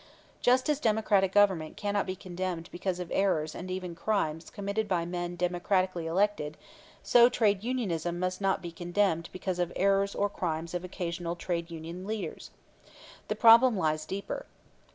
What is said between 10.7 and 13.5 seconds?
of occasional trade union leaders. The